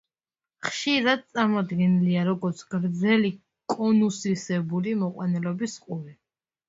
ხშირად 0.67 1.25
წარმოდგენილია 1.33 2.23
როგორც 2.31 2.63
გრძელი 2.73 3.31
კონუსისებური 3.75 4.99
მოყვანილობის 5.03 5.77
ყურე. 5.85 6.19